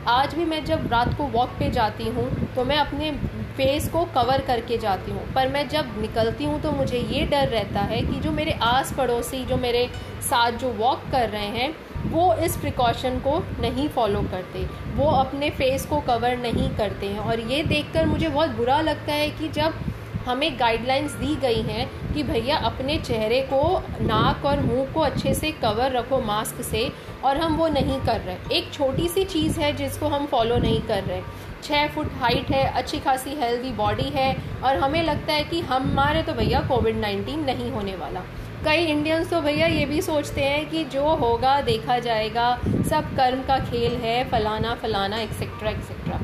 आज 0.10 0.34
भी 0.36 0.46
मैं 0.46 0.64
जब 0.66 0.88
रात 0.92 1.14
को 1.18 1.24
वॉक 1.30 1.50
पे 1.60 1.70
जाती 1.72 2.04
हूँ 2.06 2.30
तो 2.56 2.64
मैं 2.66 2.78
अपने 2.78 3.12
फेस 3.58 3.90
को 3.90 4.04
कवर 4.16 4.42
करके 4.42 4.78
जाती 4.78 5.12
हूँ। 5.12 5.26
पर 5.34 5.48
मैं 5.48 5.68
जब 5.70 5.94
निकलती 6.02 6.46
हूँ 6.46 6.62
तो 6.62 6.72
मुझे 6.72 6.98
ये 7.00 7.26
डर 7.26 7.48
रहता 7.48 7.80
है 7.82 8.02
कि 8.02 8.20
जो 8.20 8.32
मेरे 8.32 8.52
आस 8.64 8.94
पड़ोसी 8.94 9.44
जो 9.46 9.58
मेरे 9.58 9.88
साथ 10.22 10.52
जो 10.60 10.72
वॉक 10.74 11.02
कर 11.12 11.30
रहे 11.30 11.48
हैं, 11.48 11.74
वो 12.12 12.34
इस 12.36 12.56
प्रिकॉशन 12.58 13.20
को 13.20 13.38
नहीं 13.62 13.88
फॉलो 13.90 14.22
करते। 14.32 14.66
वो 14.96 15.10
अपने 15.12 15.50
फेस 15.52 15.86
को 15.86 16.00
कवर 16.00 16.38
नहीं 16.38 16.70
करते 16.78 17.08
हैं। 17.08 17.20
और 17.20 17.40
ये 17.42 17.62
देखकर 17.64 18.06
मुझे 18.06 18.28
बहुत 18.30 18.50
बुरा 18.52 18.80
लगता 18.82 19.14
है 19.14 19.30
कि 19.30 19.50
जब 19.52 19.74
हमें 20.26 20.60
गाइडलाइंस 20.60 21.12
दी 21.14 21.36
गई 21.36 21.62
हैं 21.64 22.14
कि 22.14 22.24
भैया 22.24 22.58
अपने 22.60 22.98
चेहरे 23.00 23.42
को, 23.54 23.62
नाक 24.02 24.46
और 24.46 24.60
मुँह 24.60 24.92
को 24.94 25.00
अच्छे 25.00 25.34
से 25.34 25.52
कवर 25.62 25.92
रखो 25.92 26.22
मास्क 26.22 26.62
से 26.64 26.90
और 27.24 27.38
हम 27.38 27.56
वो 27.58 27.68
नहीं 27.70 28.00
कर 28.00 28.20
रहे। 28.22 28.58
एक 28.58 28.72
छोटी 28.74 29.08
सी 29.08 29.24
चीज़ 29.26 29.60
है 29.60 29.76
जिसको 29.76 30.08
हम 30.08 30.26
फॉलो 30.26 30.58
नहीं 30.58 30.82
कर 30.82 31.04
रहे। 31.04 31.22
छः 31.64 31.88
फुट 31.88 32.08
हाइट 32.20 32.52
है, 32.52 32.64
अच्छी 32.66 33.00
खासी 33.00 33.36
हेल्दी 33.36 33.72
बॉडी 33.74 34.10
है 34.10 34.36
और 34.64 34.78
हमें 34.78 35.02
लगता 35.04 35.34
है 35.34 35.44
कि 35.44 35.60
हमारे 35.62 36.24
तो 36.24 36.34
भैया 36.34 36.62
कोविड 36.68 36.98
नाइन्टीन 36.98 37.44
नहीं 37.46 37.72
होने 37.72 37.96
वाला। 37.96 38.24
कई 38.66 38.86
इंडियंस 38.86 39.30
तो 39.30 39.42
भैया 39.42 39.68
ये 39.68 39.86
भी 39.86 40.02
सोचते 40.02 40.42
हैं 40.42 40.70
कि 40.70 40.84
जो 40.86 41.16
होगा, 41.16 41.60
देखा 41.62 41.98
जाएगा, 42.00 42.50
सब 42.90 43.16
कर्म 43.16 43.42
का 43.44 43.58
खेल 43.60 43.96
है, 43.96 44.24
फलाना 44.30 44.74
फलाना 44.76 45.20
एक्सेट्रा 45.20 45.70
एक्सेट्रा 45.70 46.20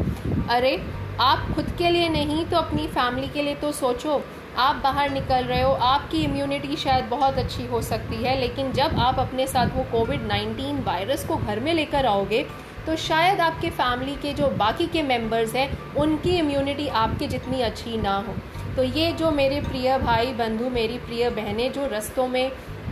अरे 0.56 0.76
आप 1.20 1.48
खुद 1.56 1.70
के 1.78 1.90
लिए 1.90 2.10
नहीं 2.10 2.46
तो 2.46 2.58
अपनी 2.58 2.88
फैमिली 2.88 3.28
के 3.28 3.42
लिए 3.42 3.56
तो 3.56 3.72
सोचो। 3.72 4.22
आप 4.58 4.76
बाहर 4.76 5.10
निकल 5.10 5.44
रहे 5.44 5.62
हो, 5.62 5.72
आपकी 5.72 6.24
इम्यूनिटी 6.24 6.76
शायद 6.76 7.06
बहुत 7.06 7.38
अच्छी 7.38 7.66
हो 7.66 7.82
सकती 7.82 8.16
है, 8.16 8.40
लेकिन 8.40 8.72
जब 8.72 9.00
आप 9.00 9.20
अपने 9.20 9.48
साथ 9.48 9.76
वो 9.76 9.84
कोविड 9.92 10.28
19 10.28 10.86
वायरस 10.86 11.26
को 11.26 11.36
घर 11.38 11.60
में 11.60 11.74
लेकर 11.74 12.06
आओगे 12.06 12.46
तो 12.86 12.96
शायद 12.98 13.42
आपके 13.42 13.70
फैमिली 13.72 14.16
के 14.16 14.34
जो 14.34 14.48
बाकी 14.58 14.86
के 14.88 15.02
मेंबर्स 15.04 15.56
हैं, 15.56 15.96
उनकी 15.96 16.38
इम्यूनिटी 16.38 16.88
आपके 16.88 17.28
जितनी 17.28 17.62
अच्छी 17.62 17.98
ना 17.98 18.16
हो। 18.18 18.36
तो 18.76 18.84
ये 18.84 19.12
जो 19.14 19.32
मेरे 19.32 19.60
प्रिय 19.62 19.98
भाई 19.98 20.34
बंधु, 20.34 20.70
मेरी 20.70 20.98
प्रिय 21.00 21.30
बहनें 21.32 21.72
जो 21.74 21.88
रस्तों 21.92 22.28
में 22.28 22.52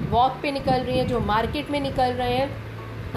वॉक 0.10 0.40
पे 0.42 0.52
निकल 0.52 0.82
रही 0.82 0.98
हैं, 0.98 1.08
जो 1.08 1.20
मार्केट 1.22 1.72
में 1.72 1.80
निकल 1.82 2.14
रहे 2.14 2.36
हैं 2.36 2.64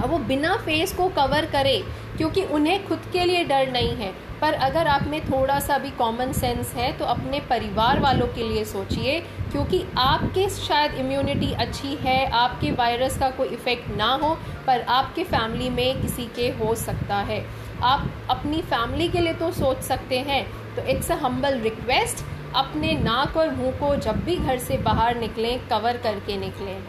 वो 0.01 0.19
बिना 0.21 0.57
फेस 0.57 0.93
को 0.93 1.09
कवर 1.11 1.47
करे, 1.47 1.83
क्योंकि 2.17 2.43
उन्हें 2.45 2.87
खुद 2.87 3.11
के 3.13 3.25
लिए 3.25 3.45
डर 3.45 3.71
नहीं 3.73 3.95
है। 3.97 4.13
पर 4.41 4.55
अगर 4.55 4.87
आप 4.87 5.03
में 5.03 5.21
थोड़ा 5.23 5.59
सा 5.61 5.79
भी 5.79 5.91
कॉमन 5.99 6.33
सेंस 6.33 6.73
है 6.75 6.91
तो 6.99 7.05
अपने 7.07 7.41
परिवार 7.51 8.01
वालों 8.01 8.27
के 8.27 8.49
लिए 8.49 8.65
सोचिए, 8.65 9.19
क्योंकि 9.53 9.85
आपके 9.99 10.49
शायद 10.51 10.95
इम्यूनिटी 10.97 11.53
अच्छी 11.55 11.95
है, 11.97 12.31
आपके 12.33 12.71
वायरस 12.73 13.19
का 13.19 13.31
कोई 13.31 13.49
इफ़ेक्ट 13.49 13.97
ना 13.97 14.13
हो, 14.15 14.35
पर 14.67 14.81
आपके 14.91 15.25
फैमिली 15.25 15.71
में 15.71 16.01
किसी 16.03 16.27
के 16.37 16.49
हो 16.59 16.75
सकता 16.77 17.17
है। 17.23 17.45
आप 17.83 18.11
अपनी 18.31 18.63
फैमिली 18.65 19.09
के 19.09 19.21
लिए 19.21 19.35
तो 19.35 19.51
सोच 19.53 19.81
सकते 19.83 20.19
हैं 20.21 20.45
तो 20.77 20.83
इट्स 20.91 21.11
अ 21.11 21.17
हम्बल 21.17 21.59
रिक्वेस्ट 21.61 22.25
अपने 22.57 22.93
नाक 22.95 23.37
और 23.37 23.51
मुँह 23.51 23.73
को 23.81 23.95
जब 23.97 24.25
भी 24.25 24.37
घर 24.37 24.59
से 24.59 24.77
बाहर 24.83 25.19
निकलें 25.19 25.59
कवर 25.69 25.97
करके 25.97 26.37
निकलें। 26.37 26.83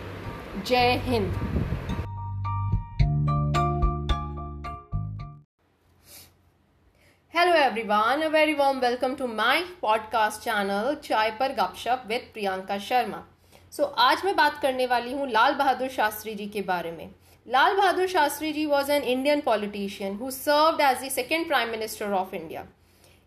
जय 0.65 1.01
Hind. 1.03 1.58
Hello 7.39 7.53
everyone 7.53 8.21
a 8.21 8.27
very 8.27 8.53
warm 8.53 8.79
welcome 8.79 9.15
to 9.15 9.27
my 9.27 9.61
podcast 9.81 10.41
channel 10.41 10.97
Chai 11.03 11.31
Par 11.31 11.51
Gupshup 11.51 12.03
with 12.07 12.21
Priyanka 12.33 12.77
Sharma 12.77 13.27
सो 13.71 13.83
आज 13.83 14.21
मैं 14.25 14.35
बात 14.35 14.59
करने 14.61 14.85
वाली 14.85 15.13
हूँ 15.13 15.29
लाल 15.29 15.53
बहादुर 15.53 15.87
शास्त्री 15.87 16.35
जी 16.35 16.45
के 16.45 16.61
बारे 16.61 16.91
में। 16.91 17.09
Lal 17.47 17.77
Bahadur 17.77 18.07
Shastri 18.07 18.53
ji 18.53 18.65
was 18.65 18.91
an 18.91 19.01
Indian 19.01 19.41
politician 19.41 20.15
who 20.15 20.31
served 20.31 20.81
as 20.81 20.97
the 20.97 21.09
second 21.09 21.47
prime 21.47 21.69
minister 21.69 22.11
of 22.11 22.35
India 22.35 22.65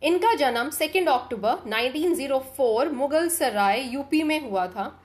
इनका 0.03 0.35
जन्म 0.35 0.71
second 0.71 1.09
October 1.09 1.71
1904 1.71 2.93
Mughal 2.93 3.29
Sarai 3.29 3.81
UP 3.81 4.23
में 4.23 4.51
हुआ 4.51 4.67
था। 4.67 5.03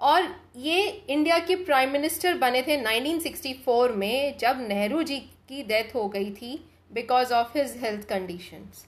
और 0.00 0.36
ये 0.56 1.04
इंडिया 1.08 1.38
के 1.38 1.56
प्राइम 1.56 1.90
मिनिस्टर 1.90 2.34
बने 2.34 2.62
थे 2.62 2.82
1964 2.82 3.90
में, 3.90 4.38
जब 4.38 4.66
नेहरू 4.68 5.02
जी 5.02 5.18
की 5.18 5.62
डेथ 5.62 5.94
हो 5.94 6.08
गई 6.08 6.30
थी। 6.30 6.69
Because 6.90 7.32
of 7.34 7.58
his 7.58 7.76
health 7.82 8.08
conditions 8.08 8.86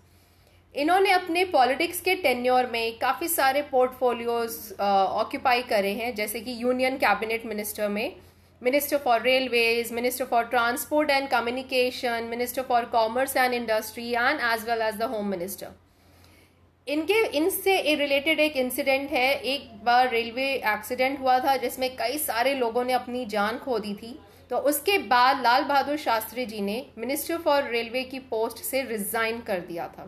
इन्होंने 0.74 1.10
अपने 1.12 1.44
पॉलिटिक्स 1.44 2.00
के 2.00 2.14
टेन्योर 2.16 2.66
में 2.66 2.98
काफ़ी 2.98 3.28
सारे 3.28 3.62
पोर्टफोलियोज 3.70 4.56
ऑक्यूपाई 4.80 5.62
करे 5.62 5.92
हैं, 5.92 6.14
जैसे 6.14 6.40
कि 6.40 6.56
यूनियन 6.58 6.96
कैबिनेट 6.98 7.46
मिनिस्टर 7.46 7.88
में 7.88 8.16
minister 8.62 8.98
for 8.98 9.20
railways 9.22 9.92
minister 9.92 10.24
for 10.24 10.44
transport 10.46 11.10
and 11.10 11.28
communication 11.28 12.28
minister 12.30 12.62
for 12.62 12.84
commerce 12.92 13.36
and 13.36 13.54
industry 13.54 14.10
and 14.10 14.40
as 14.52 14.68
well 14.68 14.82
as 14.82 14.96
the 14.96 15.10
home 15.14 15.26
minister 15.28 15.80
इनके, 16.86 17.14
इनसे 17.28 17.94
रिलेटेड 17.96 18.40
एक 18.40 18.56
इंसिडेंट 18.56 19.10
है, 19.10 19.32
एक 19.32 19.68
बार 19.84 20.08
रेलवे 20.10 20.46
एक्सीडेंट 20.68 21.20
हुआ 21.20 21.38
था, 21.38 21.56
जिसमें 21.56 21.94
कई 21.96 22.18
सारे 22.18 22.54
लोगों 22.54 22.84
ने 22.84 22.92
अपनी 22.92 23.24
जान 23.26 23.58
खो 23.58 23.78
दी 23.78 23.94
थी। 23.94 24.18
तो 24.52 24.58
उसके 24.68 24.96
बाद 24.98 25.40
लाल 25.42 25.62
बहादुर 25.64 25.96
शास्त्री 25.96 26.44
जी 26.46 26.60
ने 26.60 26.74
मिनिस्टर 26.98 27.36
फॉर 27.36 27.68
रेलवे 27.70 28.02
की 28.04 28.18
पोस्ट 28.30 28.58
से 28.64 28.82
रिजाइन 28.82 29.40
कर 29.40 29.60
दिया 29.60 29.86
था। 29.88 30.04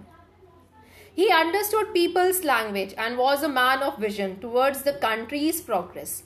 He 1.19 1.29
understood 1.29 1.93
people's 1.95 2.45
language 2.45 2.95
and 2.99 3.17
was 3.17 3.45
a 3.45 3.49
man 3.49 3.83
of 3.83 4.01
vision 4.01 4.35
towards 4.43 4.85
the 4.85 4.95
country's 5.05 5.63
progress 5.63 6.23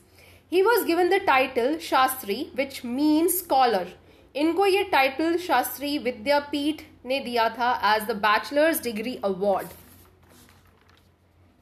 he 0.53 0.63
was 0.63 0.85
given 0.85 1.09
the 1.09 1.21
title 1.27 1.79
Shastri 1.81 2.51
which 2.57 2.81
mean 2.85 3.29
scholar 3.29 3.93
इनको 4.35 4.67
ये 4.67 4.83
टाइटल 4.93 5.37
शास्त्री 5.39 5.97
विद्यापीठ 5.99 6.83
ने 7.07 7.21
दिया 7.21 7.49
था 7.51 7.73
as 7.95 8.03
the 8.03 8.17
bachelor's 8.17 8.83
degree 8.83 9.19
award 9.25 9.69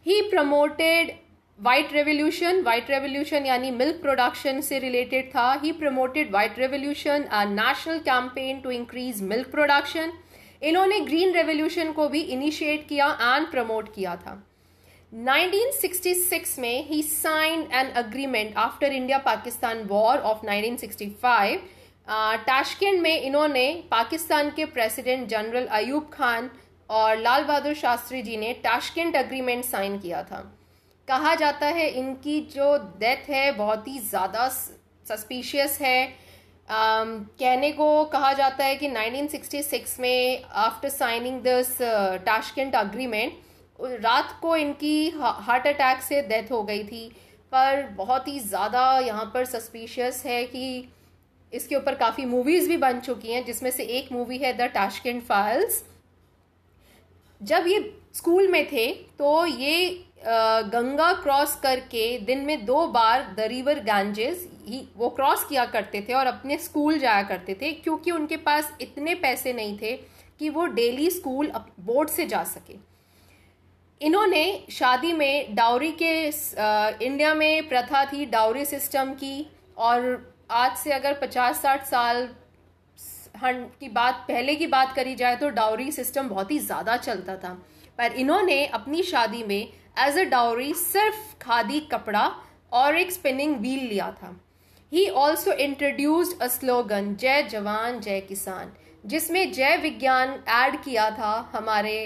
he 0.07 0.21
promoted 0.31 1.17
white 1.59 1.93
revolution 1.93 2.61
white 2.63 2.91
revolution 2.91 3.47
यानी 3.47 3.71
milk 3.71 4.01
production 4.01 4.61
से 4.61 4.79
related 4.79 5.29
था। 5.31 5.53
He 5.63 5.71
promoted 5.73 6.31
white 6.33 6.59
revolution 6.59 7.23
a 7.23 7.45
national 7.45 7.99
campaign 7.99 8.61
to 8.61 8.71
increase 8.71 9.23
milk 9.23 9.51
production 9.51 10.13
इन्होंने 10.63 10.99
green 11.01 11.33
revolution 11.35 11.93
को 11.93 12.09
भी 12.09 12.21
इनिशिएट 12.21 12.87
किया 12.89 13.07
एंड 13.23 13.47
प्रमोट 13.51 13.95
किया 13.95 14.17
था। 14.17 14.35
1966 15.13 16.59
में 16.59 16.87
he 16.89 17.03
sign 17.03 17.67
an 17.73 17.91
agreement 17.97 18.57
after 18.57 18.93
India 18.93 19.19
Pakistan 19.27 19.83
war 19.87 20.19
of 20.21 20.45
1965 20.47 21.57
Tashkent 22.47 23.01
में 23.01 23.21
इन्होंने 23.21 23.71
पाकिस्तान 23.91 24.51
के 24.51 24.65
प्रेसिडेंट 24.67 25.29
जनरल 25.29 25.67
अयूब 25.79 26.11
खान 26.13 26.51
और 26.91 27.17
लाल 27.19 27.45
बहादुर 27.45 27.75
शास्त्री 27.77 28.23
जी 28.23 28.37
ने 28.37 28.53
टाशकेंट 28.65 29.17
अग्रीमेंट 29.17 29.65
साइन 29.65 29.99
किया 29.99 30.23
था। 30.23 30.43
कहा 31.09 31.35
जाता 31.35 31.67
है 31.69 31.89
इनकी 31.91 32.41
जो 32.55 32.77
डेथ 32.99 33.29
है 33.31 33.51
बहुत 33.53 33.89
ही 33.89 33.99
ज़्यादा 34.01 34.49
सस्पिशियस 34.49 35.79
है। 35.81 36.27
Um, 36.69 37.11
कहने 37.39 37.71
को 37.73 38.05
कहा 38.05 38.33
जाता 38.33 38.65
है 38.65 38.77
कि 38.77 38.89
1966 38.89 39.99
में 40.01 40.45
after 40.63 40.89
signing 40.89 41.41
this 41.41 41.77
Tashkent 42.27 42.75
agreement 42.75 43.33
रात 44.01 44.39
को 44.43 44.57
इनकी 44.57 45.09
हार्ट 45.17 45.67
अटैक 45.67 46.03
से 46.03 46.21
डेथ 46.23 46.51
हो 46.53 46.63
गई 46.63 46.83
थी। 46.85 47.09
पर 47.53 47.83
बहुत 47.97 48.29
ही 48.29 48.39
ज़्यादा 48.41 48.83
यहाँ 48.99 49.31
पर 49.35 49.45
सस्पिशियस 49.45 50.23
है 50.27 50.45
कि 50.45 50.89
इसके 51.53 51.77
ऊपर 51.77 51.95
काफ़ी 51.95 52.25
मूवीज़ 52.25 52.69
भी 52.69 52.77
बन 52.77 53.01
चुकी 53.01 53.33
हैं 53.33 53.45
जिसमें 53.45 53.71
से 53.71 53.85
एक 53.99 54.11
मूवी 54.13 54.39
है 54.39 54.53
द 54.53 54.71
टाशकेंट 54.75 55.23
फाइल्स 55.23 55.83
जब 57.41 57.67
ये 57.67 57.79
स्कूल 58.17 58.49
में 58.49 58.67
थे 58.67 58.87
तो 59.19 59.45
ये 59.47 60.03
गंगा 60.19 61.13
क्रॉस 61.15 61.55
करके 61.63 62.19
दिन 62.21 62.39
में 62.47 62.65
दो 62.67 62.87
बार 62.89 63.23
द 63.37 63.41
रिवर 63.49 63.81
गांजेस 63.85 64.47
ही, 64.63 64.81
वो 64.97 65.09
क्रॉस 65.11 65.45
किया 65.45 65.65
करते 65.67 66.05
थे 66.09 66.13
और 66.15 66.27
अपने 66.27 66.57
स्कूल 66.59 66.99
जाया 66.99 67.23
करते 67.23 67.55
थे, 67.55 67.73
क्योंकि 67.73 68.11
उनके 68.11 68.37
पास 68.39 68.73
इतने 68.81 69.15
पैसे 69.17 69.53
नहीं 69.53 69.77
थे 69.79 69.93
कि 70.41 70.49
वो 70.49 70.65
डेली 70.69 71.11
स्कूल 71.11 71.51
बोर्ड 71.81 72.09
से 72.09 72.27
जा 72.27 72.43
सके। 72.47 72.75
इन्होंने 74.01 74.67
शादी 74.71 75.13
में 75.13 75.55
डाउरी 75.55 75.93
के 76.03 76.15
इंडिया 77.05 77.35
में 77.35 77.69
प्रथा 77.69 78.05
थी 78.07 78.27
डाउरी 78.27 78.65
सिस्टम 78.65 79.13
की, 79.15 79.47
और 79.77 80.35
आज 80.53 80.77
से 80.79 80.93
अगर 80.93 81.19
पचास 81.21 81.63
साठ 81.63 81.87
साल 81.87 82.29
की 83.43 83.89
बात, 83.91 84.25
पहले 84.29 84.55
की 84.57 84.67
बात 84.69 84.95
करी 84.97 85.15
जाए 85.15 85.37
तो 85.37 85.49
डाउरी 85.53 85.91
सिस्टम 85.93 86.29
बहुत 86.29 86.51
ही 86.51 86.59
ज़्यादा 86.61 86.97
चलता 86.99 87.37
था। 87.37 87.57
पर 87.99 88.13
इन्होंने 88.15 88.65
अपनी 88.69 89.03
शादी 89.03 89.43
में 89.43 89.69
एज 89.99 90.19
अ 90.19 90.25
डाउरी 90.31 90.73
सिर्फ़ 90.75 91.39
खादी 91.41 91.81
कपड़ा 91.93 92.27
और 92.73 92.97
एक 92.97 93.13
स्पिनिंग 93.13 93.57
व्हील 93.57 93.87
लिया 93.87 94.11
था। 94.13 94.35
He 94.93 95.09
also 95.11 95.53
introduced 95.53 96.43
a 96.43 96.47
slogan 96.49 97.15
जय 97.15 97.43
जवान, 97.43 98.01
जय 98.01 98.21
किसान, 98.21 98.73
जिसमें 99.05 99.53
जय 99.53 99.77
विज्ञान 99.77 100.39
ऐड 100.51 100.83
किया 100.83 101.11
था 101.11 101.51
हमारे 101.55 101.97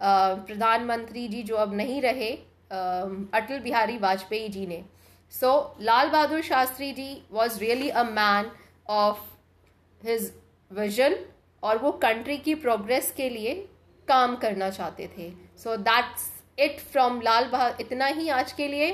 प्रधानमंत्री 0.00 1.26
जी 1.28 1.42
जो 1.42 1.56
अब 1.56 1.74
नहीं 1.74 2.00
रहे 2.02 2.30
अटल 2.70 3.58
बिहारी 3.60 3.96
वाजपेयी 3.98 4.48
जी 4.48 4.66
ने। 4.66 4.82
So 5.32 5.76
Lal 5.80 6.08
Bahadur 6.08 6.42
Shastri 6.42 6.92
ji 6.92 7.10
was 7.32 7.58
really 7.60 7.88
a 7.88 8.02
man 8.04 8.50
of 8.90 9.18
his 10.02 10.32
vision 10.70 11.16
और 11.62 11.78
वो 11.78 11.92
कंट्री 12.02 12.36
की 12.38 12.54
प्रोग्रेस 12.56 13.12
के 13.16 13.28
लिए 13.30 13.54
काम 14.08 14.36
करना 14.36 14.70
चाहते 14.70 15.08
थे। 15.18 15.30
So 15.58 15.76
that's 15.76 16.30
it 16.58 16.80
from 16.82 17.20
Lal 17.20 17.48
बहा 17.48 17.68
इतना 17.80 18.06
ही 18.06 18.28
आज 18.28 18.52
के 18.52 18.68
लिए। 18.68 18.90